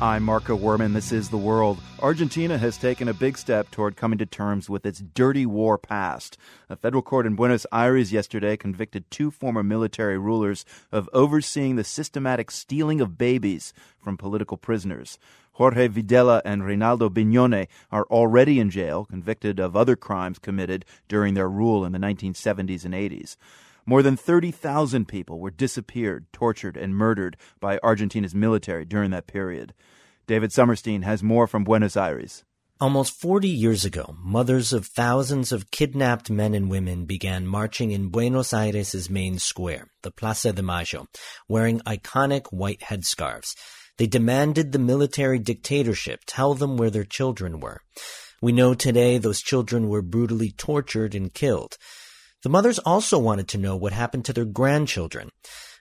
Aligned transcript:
I'm 0.00 0.22
Marco 0.22 0.56
Werman. 0.56 0.94
This 0.94 1.10
is 1.10 1.28
The 1.28 1.36
World. 1.36 1.78
Argentina 2.00 2.58
has 2.58 2.76
taken 2.76 3.08
a 3.08 3.14
big 3.14 3.36
step 3.36 3.72
toward 3.72 3.96
coming 3.96 4.18
to 4.18 4.26
terms 4.26 4.70
with 4.70 4.86
its 4.86 5.00
dirty 5.00 5.44
war 5.44 5.76
past. 5.76 6.38
A 6.70 6.76
federal 6.76 7.02
court 7.02 7.26
in 7.26 7.34
Buenos 7.34 7.66
Aires 7.72 8.12
yesterday 8.12 8.56
convicted 8.56 9.10
two 9.10 9.32
former 9.32 9.64
military 9.64 10.16
rulers 10.16 10.64
of 10.92 11.10
overseeing 11.12 11.74
the 11.74 11.82
systematic 11.82 12.52
stealing 12.52 13.00
of 13.00 13.18
babies 13.18 13.72
from 13.98 14.16
political 14.16 14.56
prisoners. 14.56 15.18
Jorge 15.54 15.88
Videla 15.88 16.40
and 16.44 16.64
Reinaldo 16.64 17.08
Bignone 17.08 17.66
are 17.90 18.06
already 18.10 18.60
in 18.60 18.70
jail, 18.70 19.04
convicted 19.06 19.58
of 19.58 19.74
other 19.74 19.96
crimes 19.96 20.38
committed 20.38 20.84
during 21.08 21.34
their 21.34 21.48
rule 21.48 21.84
in 21.84 21.90
the 21.90 21.98
1970s 21.98 22.84
and 22.84 22.94
80s. 22.94 23.36
More 23.84 24.04
than 24.04 24.16
30,000 24.16 25.08
people 25.08 25.40
were 25.40 25.50
disappeared, 25.50 26.26
tortured, 26.32 26.76
and 26.76 26.94
murdered 26.94 27.36
by 27.58 27.80
Argentina's 27.82 28.36
military 28.36 28.84
during 28.84 29.10
that 29.10 29.26
period. 29.26 29.74
David 30.28 30.50
Sommerstein 30.50 31.04
has 31.04 31.22
more 31.22 31.46
from 31.46 31.64
Buenos 31.64 31.96
Aires. 31.96 32.44
Almost 32.82 33.18
40 33.18 33.48
years 33.48 33.86
ago, 33.86 34.14
mothers 34.22 34.74
of 34.74 34.84
thousands 34.84 35.52
of 35.52 35.70
kidnapped 35.70 36.28
men 36.28 36.52
and 36.52 36.68
women 36.68 37.06
began 37.06 37.46
marching 37.46 37.92
in 37.92 38.10
Buenos 38.10 38.52
Aires' 38.52 39.08
main 39.08 39.38
square, 39.38 39.88
the 40.02 40.10
Plaza 40.10 40.52
de 40.52 40.62
Mayo, 40.62 41.06
wearing 41.48 41.80
iconic 41.80 42.48
white 42.48 42.80
headscarves. 42.80 43.56
They 43.96 44.06
demanded 44.06 44.72
the 44.72 44.78
military 44.78 45.38
dictatorship 45.38 46.20
tell 46.26 46.52
them 46.52 46.76
where 46.76 46.90
their 46.90 47.04
children 47.04 47.58
were. 47.58 47.80
We 48.42 48.52
know 48.52 48.74
today 48.74 49.16
those 49.16 49.40
children 49.40 49.88
were 49.88 50.02
brutally 50.02 50.50
tortured 50.50 51.14
and 51.14 51.32
killed. 51.32 51.78
The 52.42 52.50
mothers 52.50 52.78
also 52.80 53.18
wanted 53.18 53.48
to 53.48 53.58
know 53.58 53.76
what 53.76 53.94
happened 53.94 54.26
to 54.26 54.34
their 54.34 54.44
grandchildren. 54.44 55.30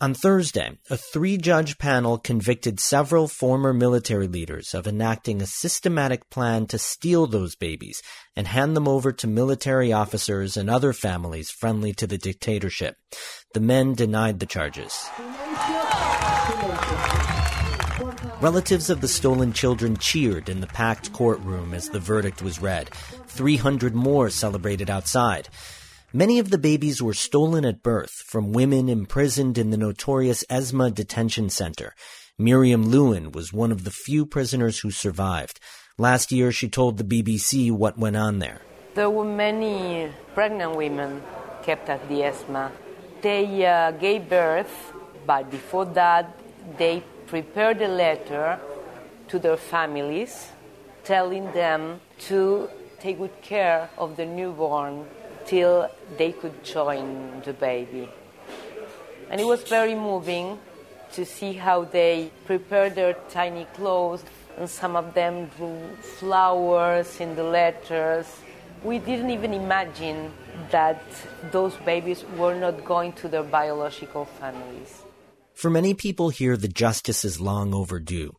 On 0.00 0.14
Thursday, 0.14 0.78
a 0.90 0.96
three 0.96 1.36
judge 1.36 1.76
panel 1.76 2.18
convicted 2.18 2.78
several 2.78 3.26
former 3.26 3.72
military 3.72 4.28
leaders 4.28 4.72
of 4.72 4.86
enacting 4.86 5.42
a 5.42 5.46
systematic 5.46 6.30
plan 6.30 6.66
to 6.68 6.78
steal 6.78 7.26
those 7.26 7.56
babies 7.56 8.00
and 8.36 8.46
hand 8.46 8.76
them 8.76 8.86
over 8.86 9.10
to 9.10 9.26
military 9.26 9.92
officers 9.92 10.56
and 10.56 10.70
other 10.70 10.92
families 10.92 11.50
friendly 11.50 11.92
to 11.94 12.06
the 12.06 12.16
dictatorship. 12.16 12.94
The 13.54 13.60
men 13.60 13.94
denied 13.94 14.38
the 14.38 14.46
charges. 14.46 15.08
Relatives 18.40 18.90
of 18.90 19.00
the 19.00 19.08
stolen 19.08 19.52
children 19.52 19.96
cheered 19.96 20.48
in 20.48 20.60
the 20.60 20.68
packed 20.68 21.12
courtroom 21.12 21.74
as 21.74 21.88
the 21.88 21.98
verdict 21.98 22.40
was 22.40 22.62
read. 22.62 22.88
300 23.26 23.96
more 23.96 24.30
celebrated 24.30 24.90
outside. 24.90 25.48
Many 26.14 26.38
of 26.38 26.48
the 26.48 26.56
babies 26.56 27.02
were 27.02 27.12
stolen 27.12 27.66
at 27.66 27.82
birth 27.82 28.22
from 28.24 28.52
women 28.52 28.88
imprisoned 28.88 29.58
in 29.58 29.68
the 29.68 29.76
notorious 29.76 30.42
Esma 30.48 30.94
detention 30.94 31.50
center. 31.50 31.94
Miriam 32.38 32.88
Lewin 32.88 33.30
was 33.30 33.52
one 33.52 33.70
of 33.70 33.84
the 33.84 33.90
few 33.90 34.24
prisoners 34.24 34.78
who 34.78 34.90
survived. 34.90 35.60
Last 35.98 36.32
year, 36.32 36.50
she 36.50 36.66
told 36.66 36.96
the 36.96 37.04
BBC 37.04 37.70
what 37.70 37.98
went 37.98 38.16
on 38.16 38.38
there. 38.38 38.62
There 38.94 39.10
were 39.10 39.26
many 39.26 40.10
pregnant 40.32 40.76
women 40.76 41.22
kept 41.62 41.90
at 41.90 42.08
the 42.08 42.22
ESMA. 42.22 42.72
They 43.20 43.66
uh, 43.66 43.90
gave 43.90 44.30
birth, 44.30 44.94
but 45.26 45.50
before 45.50 45.84
that, 45.92 46.38
they 46.78 47.02
prepared 47.26 47.82
a 47.82 47.88
letter 47.88 48.58
to 49.28 49.38
their 49.38 49.58
families 49.58 50.52
telling 51.04 51.52
them 51.52 52.00
to 52.28 52.70
take 52.98 53.18
good 53.18 53.42
care 53.42 53.90
of 53.98 54.16
the 54.16 54.24
newborn 54.24 55.04
till 55.48 55.90
they 56.18 56.32
could 56.32 56.62
join 56.62 57.40
the 57.44 57.54
baby. 57.54 58.08
And 59.30 59.40
it 59.40 59.44
was 59.44 59.62
very 59.62 59.94
moving 59.94 60.58
to 61.12 61.24
see 61.24 61.54
how 61.54 61.84
they 61.84 62.30
prepared 62.44 62.94
their 62.94 63.14
tiny 63.30 63.64
clothes, 63.72 64.22
and 64.58 64.68
some 64.68 64.94
of 64.94 65.14
them 65.14 65.50
drew 65.56 65.80
flowers 66.20 67.20
in 67.20 67.34
the 67.34 67.44
letters. 67.44 68.26
We 68.84 68.98
didn't 68.98 69.30
even 69.30 69.54
imagine 69.54 70.30
that 70.70 71.02
those 71.50 71.74
babies 71.76 72.24
were 72.36 72.54
not 72.54 72.84
going 72.84 73.12
to 73.14 73.28
their 73.28 73.42
biological 73.42 74.26
families. 74.26 75.02
For 75.58 75.70
many 75.70 75.92
people 75.92 76.28
here, 76.28 76.56
the 76.56 76.68
justice 76.68 77.24
is 77.24 77.40
long 77.40 77.74
overdue. 77.74 78.36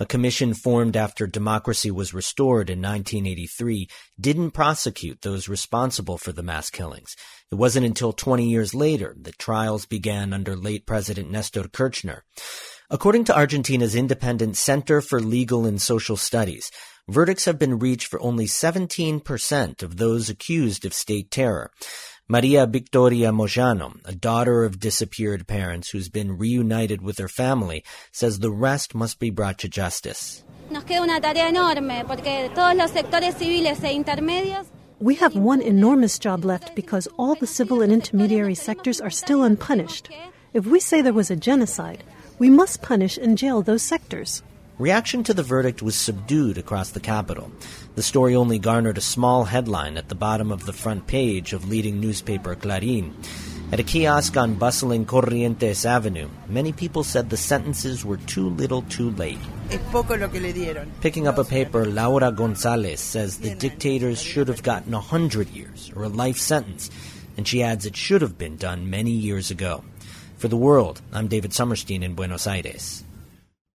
A 0.00 0.06
commission 0.06 0.54
formed 0.54 0.96
after 0.96 1.26
democracy 1.26 1.90
was 1.90 2.14
restored 2.14 2.70
in 2.70 2.80
1983 2.80 3.88
didn't 4.18 4.52
prosecute 4.52 5.20
those 5.20 5.50
responsible 5.50 6.16
for 6.16 6.32
the 6.32 6.42
mass 6.42 6.70
killings. 6.70 7.14
It 7.50 7.56
wasn't 7.56 7.84
until 7.84 8.14
20 8.14 8.48
years 8.48 8.74
later 8.74 9.14
that 9.20 9.38
trials 9.38 9.84
began 9.84 10.32
under 10.32 10.56
late 10.56 10.86
President 10.86 11.30
Nestor 11.30 11.64
Kirchner. 11.64 12.24
According 12.88 13.24
to 13.24 13.36
Argentina's 13.36 13.94
independent 13.94 14.56
Center 14.56 15.02
for 15.02 15.20
Legal 15.20 15.66
and 15.66 15.80
Social 15.80 16.16
Studies, 16.16 16.70
verdicts 17.06 17.44
have 17.44 17.58
been 17.58 17.80
reached 17.80 18.06
for 18.06 18.20
only 18.22 18.46
17% 18.46 19.82
of 19.82 19.98
those 19.98 20.30
accused 20.30 20.86
of 20.86 20.94
state 20.94 21.30
terror. 21.30 21.70
Maria 22.28 22.66
Victoria 22.66 23.32
Moyano, 23.32 24.00
a 24.04 24.14
daughter 24.14 24.64
of 24.64 24.78
disappeared 24.78 25.48
parents 25.48 25.90
who's 25.90 26.08
been 26.08 26.38
reunited 26.38 27.02
with 27.02 27.18
her 27.18 27.26
family, 27.26 27.82
says 28.12 28.38
the 28.38 28.50
rest 28.50 28.94
must 28.94 29.18
be 29.18 29.28
brought 29.28 29.58
to 29.58 29.68
justice. 29.68 30.44
We 35.00 35.14
have 35.16 35.34
one 35.34 35.60
enormous 35.60 36.18
job 36.18 36.44
left 36.44 36.76
because 36.76 37.08
all 37.18 37.34
the 37.34 37.46
civil 37.46 37.82
and 37.82 37.92
intermediary 37.92 38.54
sectors 38.54 39.00
are 39.00 39.10
still 39.10 39.42
unpunished. 39.42 40.08
If 40.54 40.64
we 40.64 40.78
say 40.78 41.02
there 41.02 41.12
was 41.12 41.30
a 41.30 41.36
genocide, 41.36 42.04
we 42.38 42.48
must 42.48 42.82
punish 42.82 43.18
and 43.18 43.36
jail 43.36 43.62
those 43.62 43.82
sectors. 43.82 44.44
Reaction 44.78 45.22
to 45.24 45.34
the 45.34 45.42
verdict 45.42 45.82
was 45.82 45.94
subdued 45.94 46.56
across 46.56 46.90
the 46.90 47.00
capital. 47.00 47.52
The 47.94 48.02
story 48.02 48.34
only 48.34 48.58
garnered 48.58 48.96
a 48.96 49.02
small 49.02 49.44
headline 49.44 49.98
at 49.98 50.08
the 50.08 50.14
bottom 50.14 50.50
of 50.50 50.64
the 50.64 50.72
front 50.72 51.06
page 51.06 51.52
of 51.52 51.68
leading 51.68 52.00
newspaper 52.00 52.56
Clarín. 52.56 53.12
At 53.70 53.80
a 53.80 53.84
kiosk 53.84 54.36
on 54.36 54.54
bustling 54.54 55.04
Corrientes 55.04 55.84
Avenue, 55.84 56.28
many 56.48 56.72
people 56.72 57.04
said 57.04 57.28
the 57.28 57.36
sentences 57.36 58.04
were 58.04 58.16
too 58.16 58.48
little 58.48 58.82
too 58.82 59.10
late. 59.10 59.38
Picking 61.00 61.26
up 61.26 61.38
a 61.38 61.44
paper, 61.44 61.84
Laura 61.84 62.32
Gonzalez 62.32 63.00
says 63.00 63.38
the 63.38 63.54
dictators 63.54 64.22
should 64.22 64.48
have 64.48 64.62
gotten 64.62 64.94
a 64.94 65.00
hundred 65.00 65.50
years 65.50 65.92
or 65.94 66.04
a 66.04 66.08
life 66.08 66.38
sentence, 66.38 66.90
and 67.36 67.46
she 67.46 67.62
adds 67.62 67.84
it 67.84 67.96
should 67.96 68.22
have 68.22 68.38
been 68.38 68.56
done 68.56 68.88
many 68.88 69.10
years 69.10 69.50
ago. 69.50 69.84
For 70.38 70.48
the 70.48 70.56
world, 70.56 71.00
I'm 71.12 71.28
David 71.28 71.52
Sommerstein 71.52 72.02
in 72.02 72.14
Buenos 72.14 72.46
Aires. 72.46 73.04